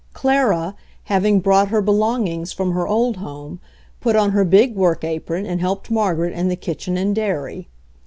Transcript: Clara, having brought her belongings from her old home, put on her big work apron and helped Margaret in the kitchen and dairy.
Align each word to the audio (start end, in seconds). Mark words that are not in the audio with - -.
Clara, 0.13 0.73
having 1.03 1.39
brought 1.41 1.67
her 1.67 1.79
belongings 1.79 2.51
from 2.51 2.71
her 2.71 2.87
old 2.87 3.17
home, 3.17 3.59
put 3.99 4.15
on 4.15 4.31
her 4.31 4.43
big 4.43 4.73
work 4.73 5.03
apron 5.03 5.45
and 5.45 5.61
helped 5.61 5.91
Margaret 5.91 6.33
in 6.33 6.47
the 6.47 6.55
kitchen 6.55 6.97
and 6.97 7.13
dairy. 7.13 7.67